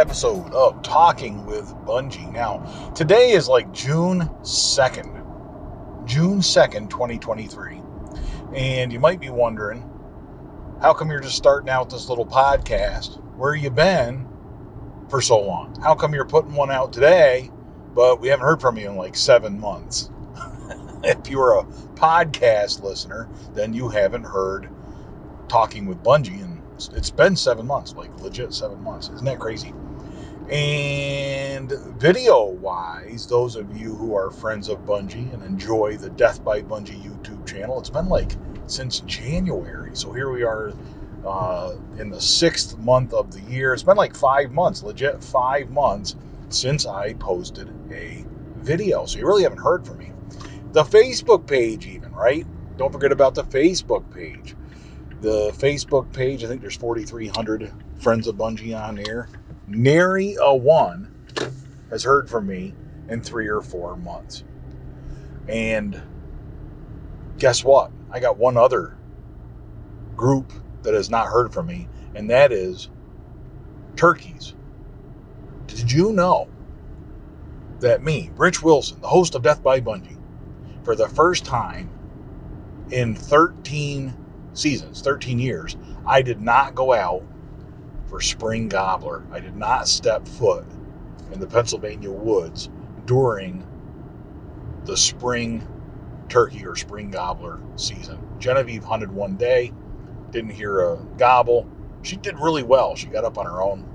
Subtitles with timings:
[0.00, 2.32] episode of Talking with Bungie.
[2.32, 7.82] Now, today is like June 2nd, June 2nd, 2023.
[8.54, 9.82] And you might be wondering,
[10.80, 13.22] how come you're just starting out this little podcast?
[13.36, 14.26] Where you been
[15.10, 15.78] for so long?
[15.82, 17.50] How come you're putting one out today,
[17.94, 20.10] but we haven't heard from you in like seven months?
[21.04, 24.70] if you're a podcast listener, then you haven't heard
[25.48, 26.60] Talking with Bungie in
[26.94, 29.10] it's been seven months, like legit seven months.
[29.10, 29.74] Isn't that crazy?
[30.50, 36.42] And video wise, those of you who are friends of Bungie and enjoy the Death
[36.42, 38.32] by Bungie YouTube channel, it's been like
[38.66, 39.90] since January.
[39.94, 40.72] So here we are
[41.24, 43.72] uh, in the sixth month of the year.
[43.72, 46.16] It's been like five months, legit five months
[46.48, 48.24] since I posted a
[48.56, 49.06] video.
[49.06, 50.10] So you really haven't heard from me.
[50.72, 52.44] The Facebook page, even, right?
[52.76, 54.56] Don't forget about the Facebook page
[55.20, 56.44] the Facebook page.
[56.44, 57.70] I think there's 4,300
[58.00, 59.28] friends of Bungie on there.
[59.70, 61.08] Nary a one
[61.90, 62.74] has heard from me
[63.08, 64.44] in three or four months.
[65.48, 66.00] And
[67.38, 67.92] guess what?
[68.10, 68.96] I got one other
[70.16, 72.90] group that has not heard from me, and that is
[73.96, 74.54] turkeys.
[75.66, 76.48] Did you know
[77.80, 80.18] that me, Rich Wilson, the host of Death by Bungie,
[80.82, 81.90] for the first time
[82.90, 84.14] in 13
[84.52, 85.76] seasons, 13 years,
[86.06, 87.24] I did not go out
[88.10, 89.24] for spring gobbler.
[89.32, 90.66] I did not step foot
[91.32, 92.68] in the Pennsylvania woods
[93.06, 93.64] during
[94.84, 95.66] the spring
[96.28, 98.18] turkey or spring gobbler season.
[98.40, 99.72] Genevieve hunted one day,
[100.32, 101.68] didn't hear a gobble.
[102.02, 102.96] She did really well.
[102.96, 103.88] She got up on her own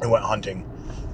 [0.00, 0.68] and went hunting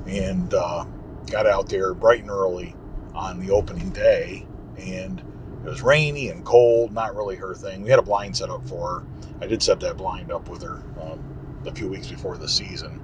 [0.07, 0.85] and uh,
[1.31, 2.77] got out there bright and early
[3.15, 4.47] on the opening day
[4.79, 5.21] and
[5.65, 7.83] it was rainy and cold, not really her thing.
[7.83, 9.07] We had a blind set up for her.
[9.41, 11.34] I did set that blind up with her um,
[11.67, 13.01] a few weeks before the season,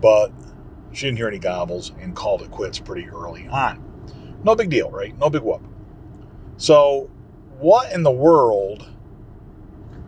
[0.00, 0.32] but
[0.92, 3.82] she didn't hear any gobbles and called it quits pretty early on.
[4.44, 5.16] No big deal, right?
[5.18, 5.62] No big whoop.
[6.56, 7.10] So,
[7.58, 8.88] what in the world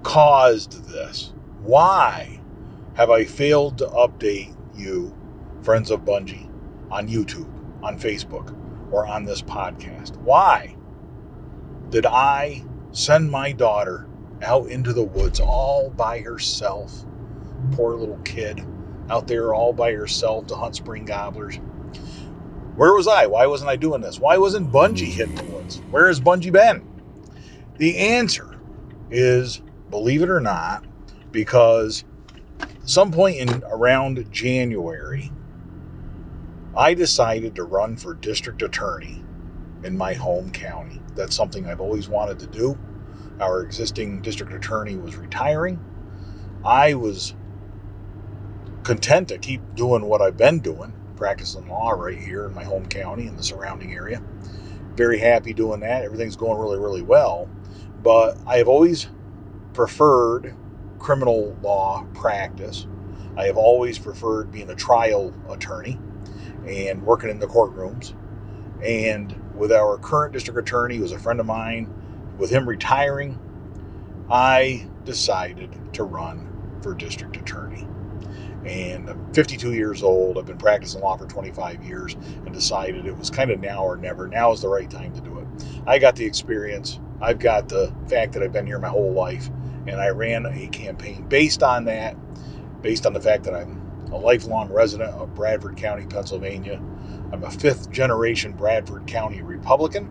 [0.02, 1.32] caused this?
[1.62, 2.40] Why
[2.94, 5.14] have I failed to update you,
[5.62, 6.48] friends of Bungie,
[6.90, 7.50] on YouTube,
[7.82, 8.54] on Facebook,
[8.92, 10.16] or on this podcast?
[10.18, 10.76] Why?
[11.90, 14.06] did I send my daughter
[14.42, 17.04] out into the woods all by herself?
[17.72, 18.64] Poor little kid
[19.10, 21.56] out there all by herself to hunt spring gobblers.
[22.76, 23.26] Where was I?
[23.26, 24.20] Why wasn't I doing this?
[24.20, 25.80] Why wasn't Bungie hitting the woods?
[25.90, 26.86] Where has Bungie been?
[27.78, 28.58] The answer
[29.10, 30.84] is, believe it or not,
[31.30, 32.04] because
[32.84, 35.30] some point in around January,
[36.76, 39.24] I decided to run for district attorney
[39.82, 41.00] in my home county.
[41.14, 42.78] That's something I've always wanted to do.
[43.40, 45.82] Our existing district attorney was retiring.
[46.64, 47.34] I was
[48.86, 52.86] content to keep doing what I've been doing, practicing law right here in my home
[52.86, 54.22] county and the surrounding area.
[54.94, 56.04] Very happy doing that.
[56.04, 57.50] Everything's going really, really well.
[58.04, 59.08] But I have always
[59.72, 60.54] preferred
[61.00, 62.86] criminal law practice.
[63.36, 65.98] I have always preferred being a trial attorney
[66.64, 68.14] and working in the courtrooms.
[68.84, 71.92] And with our current district attorney, who's a friend of mine,
[72.38, 73.36] with him retiring,
[74.30, 77.88] I decided to run for district attorney.
[78.64, 80.38] And I'm 52 years old.
[80.38, 83.96] I've been practicing law for 25 years and decided it was kind of now or
[83.96, 84.26] never.
[84.28, 85.46] Now is the right time to do it.
[85.86, 86.98] I got the experience.
[87.20, 89.50] I've got the fact that I've been here my whole life.
[89.86, 92.16] And I ran a campaign based on that,
[92.82, 96.80] based on the fact that I'm a lifelong resident of Bradford County, Pennsylvania.
[97.32, 100.10] I'm a fifth generation Bradford County Republican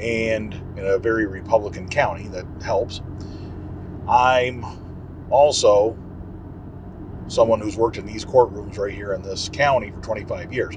[0.00, 3.02] and in a very Republican county that helps.
[4.08, 4.64] I'm
[5.30, 5.98] also
[7.28, 10.76] someone who's worked in these courtrooms right here in this county for 25 years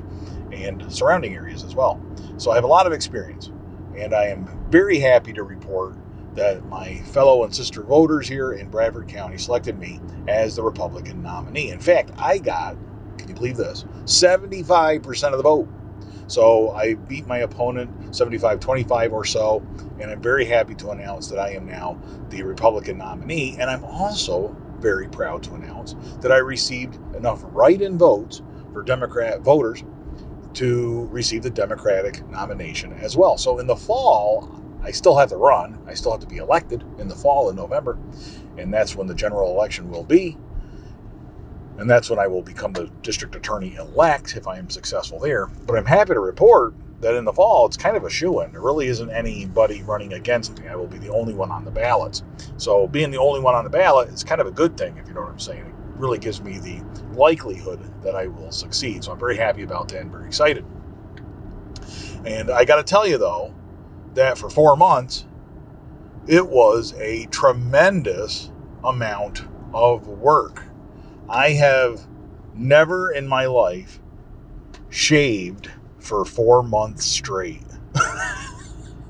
[0.52, 2.00] and surrounding areas as well.
[2.38, 3.52] So I have a lot of experience
[3.98, 5.96] and I am very happy to report
[6.36, 11.22] that my fellow and sister voters here in Bradford County selected me as the Republican
[11.22, 11.70] nominee.
[11.70, 12.78] In fact, I got,
[13.18, 15.68] can you believe this, 75% of the vote.
[16.28, 19.62] So I beat my opponent 75 25 or so,
[20.00, 22.00] and I'm very happy to announce that I am now
[22.30, 23.58] the Republican nominee.
[23.60, 28.42] And I'm also very proud to announce that I received enough write in votes
[28.74, 29.84] for Democrat voters
[30.54, 33.38] to receive the Democratic nomination as well.
[33.38, 35.80] So in the fall, I still have to run.
[35.88, 37.98] I still have to be elected in the fall in November,
[38.58, 40.38] and that's when the general election will be.
[41.78, 45.48] And that's when I will become the district attorney elect if I am successful there.
[45.48, 48.52] But I'm happy to report that in the fall, it's kind of a shoe in.
[48.52, 50.68] There really isn't anybody running against me.
[50.68, 52.22] I will be the only one on the ballot.
[52.58, 55.08] So being the only one on the ballot is kind of a good thing, if
[55.08, 55.66] you know what I'm saying.
[55.66, 56.82] It really gives me the
[57.14, 59.04] likelihood that I will succeed.
[59.04, 60.64] So I'm very happy about that and very excited.
[62.26, 63.54] And I got to tell you, though,
[64.14, 65.26] that for four months,
[66.28, 68.52] it was a tremendous
[68.84, 69.44] amount
[69.74, 70.64] of work.
[71.28, 72.06] I have
[72.54, 74.00] never in my life
[74.90, 75.72] shaved
[76.02, 77.64] for four months straight.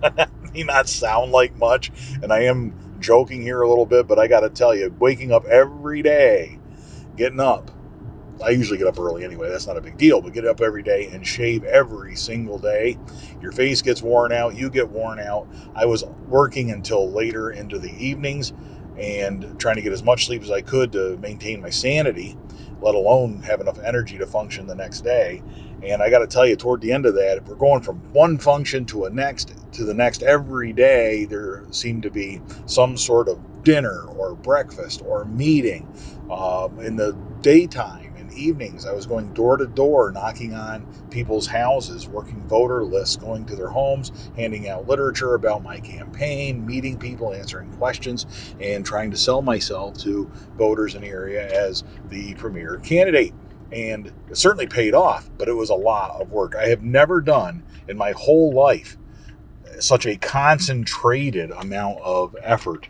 [0.54, 1.92] may not sound like much,
[2.22, 5.32] and I am joking here a little bit, but I got to tell you, waking
[5.32, 6.60] up every day,
[7.18, 7.72] getting up,
[8.44, 9.50] I usually get up early anyway.
[9.50, 12.98] That's not a big deal, but get up every day and shave every single day.
[13.42, 15.48] Your face gets worn out, you get worn out.
[15.76, 18.54] I was working until later into the evenings
[18.98, 22.38] and trying to get as much sleep as I could to maintain my sanity,
[22.82, 25.44] let alone have enough energy to function the next day.
[25.84, 27.98] And I got to tell you, toward the end of that, if we're going from
[28.14, 32.98] one function to a next to the next every day, there seemed to be some
[32.98, 35.90] sort of dinner or breakfast or meeting
[36.32, 38.86] um, in the daytime evenings.
[38.86, 43.56] I was going door to door, knocking on people's houses, working voter lists, going to
[43.56, 48.26] their homes, handing out literature about my campaign, meeting people, answering questions,
[48.60, 53.34] and trying to sell myself to voters in the area as the premier candidate.
[53.72, 56.56] And it certainly paid off, but it was a lot of work.
[56.56, 58.98] I have never done in my whole life
[59.80, 62.90] such a concentrated amount of effort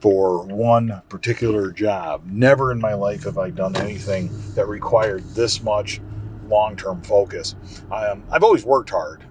[0.00, 2.24] for one particular job.
[2.26, 6.00] Never in my life have I done anything that required this much
[6.48, 7.56] long term focus.
[7.92, 9.24] Um, I've always worked hard.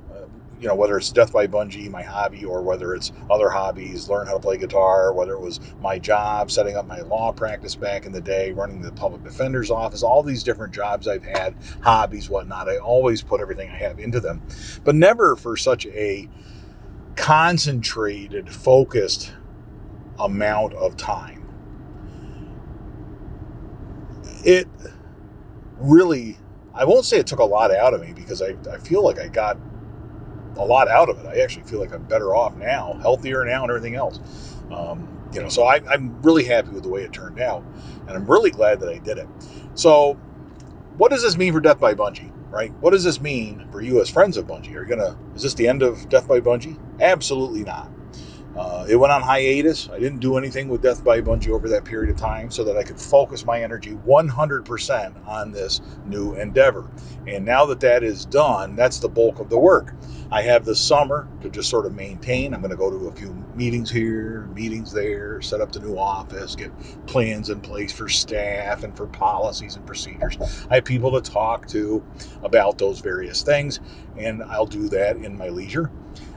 [0.59, 4.27] You know, whether it's Death by Bungee, my hobby, or whether it's other hobbies, learn
[4.27, 8.05] how to play guitar, whether it was my job, setting up my law practice back
[8.05, 12.29] in the day, running the public defender's office, all these different jobs I've had, hobbies,
[12.29, 12.67] whatnot.
[12.69, 14.41] I always put everything I have into them,
[14.83, 16.27] but never for such a
[17.15, 19.33] concentrated, focused
[20.19, 21.45] amount of time.
[24.43, 24.67] It
[25.77, 26.37] really,
[26.73, 29.19] I won't say it took a lot out of me because I, I feel like
[29.19, 29.57] I got
[30.57, 31.25] a lot out of it.
[31.25, 34.19] I actually feel like I'm better off now, healthier now, and everything else.
[34.71, 37.63] Um, you know, so I, I'm really happy with the way it turned out,
[38.07, 39.27] and I'm really glad that I did it.
[39.75, 40.13] So,
[40.97, 42.31] what does this mean for Death by Bungee?
[42.49, 42.73] Right?
[42.81, 44.75] What does this mean for you as friends of Bungee?
[44.75, 45.17] Are you gonna?
[45.35, 46.79] Is this the end of Death by Bungee?
[46.99, 47.89] Absolutely not.
[48.55, 49.89] Uh, it went on hiatus.
[49.89, 52.77] I didn't do anything with Death by Bungee over that period of time so that
[52.77, 56.89] I could focus my energy 100% on this new endeavor.
[57.27, 59.93] And now that that is done, that's the bulk of the work.
[60.31, 62.53] I have the summer to just sort of maintain.
[62.53, 65.97] I'm going to go to a few meetings here, meetings there, set up the new
[65.97, 66.71] office, get
[67.07, 70.37] plans in place for staff and for policies and procedures.
[70.69, 72.03] I have people to talk to
[72.43, 73.79] about those various things,
[74.17, 75.89] and I'll do that in my leisure.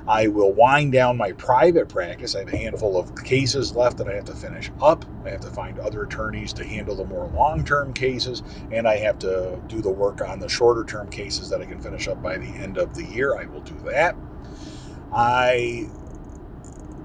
[0.07, 2.35] I will wind down my private practice.
[2.35, 5.05] I have a handful of cases left that I have to finish up.
[5.25, 8.97] I have to find other attorneys to handle the more long term cases, and I
[8.99, 12.23] have to do the work on the shorter term cases that I can finish up
[12.23, 13.37] by the end of the year.
[13.37, 14.17] I will do that.
[15.13, 15.89] I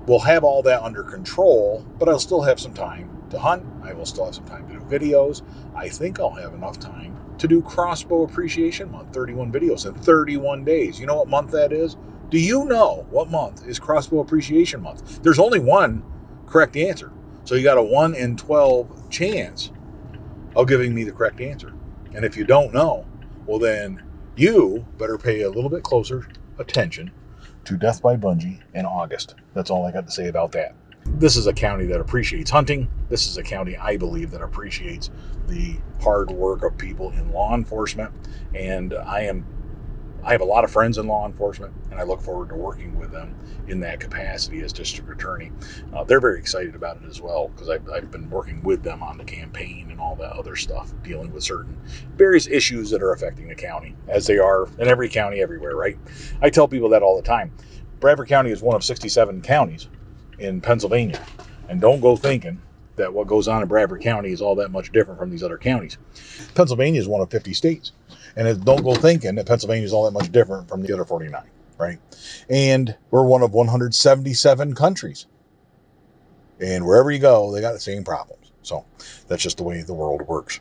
[0.07, 3.63] will have all that under control, but I'll still have some time to hunt.
[3.83, 5.41] I will still have some time to do videos.
[5.75, 10.63] I think I'll have enough time to do Crossbow Appreciation Month 31 videos in 31
[10.63, 10.99] days.
[10.99, 11.97] You know what month that is?
[12.29, 15.23] Do you know what month is Crossbow Appreciation Month?
[15.23, 16.03] There's only one
[16.45, 17.09] correct answer.
[17.45, 19.71] So you got a 1 in 12 chance
[20.53, 21.73] of giving me the correct answer.
[22.13, 23.05] And if you don't know,
[23.45, 24.03] well, then
[24.35, 26.27] you better pay a little bit closer
[26.59, 27.11] attention
[27.63, 29.35] to Death by Bungee in August.
[29.53, 30.75] That's all I got to say about that.
[31.05, 32.89] This is a county that appreciates hunting.
[33.07, 35.09] This is a county I believe that appreciates
[35.47, 38.11] the hard work of people in law enforcement.
[38.53, 39.45] And I am
[40.27, 42.99] I have a lot of friends in law enforcement, and I look forward to working
[42.99, 43.33] with them
[43.69, 45.53] in that capacity as district attorney.
[45.93, 49.01] Uh, they're very excited about it as well because I've, I've, been working with them
[49.01, 51.77] on the campaign and all that other stuff, dealing with certain
[52.17, 55.97] various issues that are affecting the county, as they are in every county everywhere, right?
[56.41, 57.53] I tell people that all the time.
[58.01, 59.87] Bradford County is one of 67 counties
[60.39, 61.25] in Pennsylvania,
[61.69, 62.61] and don't go thinking
[62.97, 65.57] that what goes on in Bradford County is all that much different from these other
[65.57, 65.97] counties.
[66.53, 67.93] Pennsylvania is one of 50 states.
[68.35, 71.41] And don't go thinking that Pennsylvania is all that much different from the other 49,
[71.77, 71.99] right?
[72.49, 75.25] And we're one of 177 countries.
[76.59, 78.51] And wherever you go, they got the same problems.
[78.61, 78.85] So
[79.27, 80.59] that's just the way the world works.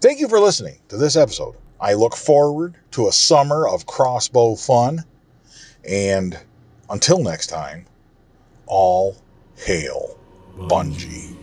[0.00, 1.56] Thank you for listening to this episode.
[1.80, 5.04] I look forward to a summer of crossbow fun.
[5.88, 6.38] And
[6.88, 7.86] until next time,
[8.66, 9.16] all
[9.56, 10.18] hail
[10.56, 11.36] Bungee.